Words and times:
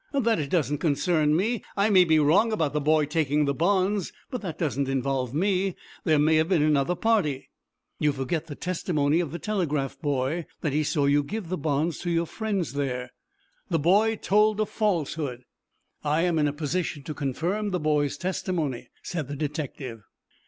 "That 0.13 0.39
it 0.39 0.49
doesn't 0.49 0.79
concern 0.79 1.35
me. 1.35 1.63
I 1.77 1.91
may 1.91 2.05
be 2.05 2.17
wrong 2.17 2.51
about 2.51 2.73
the 2.73 2.81
boy 2.81 3.05
taking 3.05 3.45
the 3.45 3.53
bonds, 3.53 4.11
but 4.31 4.41
that 4.41 4.57
doesn't 4.57 4.89
involve 4.89 5.31
me. 5.31 5.75
There 6.05 6.17
may 6.17 6.37
have 6.37 6.49
been 6.49 6.63
another 6.63 6.95
party." 6.95 7.51
"You 7.99 8.11
forget 8.11 8.47
the 8.47 8.55
testimony 8.55 9.19
of 9.19 9.31
the 9.31 9.37
telegraph 9.37 10.01
boy 10.01 10.47
that 10.61 10.73
he 10.73 10.81
saw 10.81 11.05
you 11.05 11.21
give 11.21 11.49
the 11.49 11.55
bonds 11.57 11.99
to 11.99 12.09
your 12.09 12.25
friend 12.25 12.65
there." 12.65 13.11
"The 13.69 13.77
boy 13.77 14.15
told 14.15 14.59
a 14.59 14.65
falsehood!" 14.65 15.43
"I 16.03 16.21
am 16.23 16.39
in 16.39 16.47
a 16.47 16.51
position 16.53 17.03
to 17.03 17.13
confirm 17.13 17.69
the 17.69 17.79
boy's 17.79 18.17
testimony," 18.17 18.89
said 19.03 19.27
the 19.27 19.35
detective. 19.35 20.01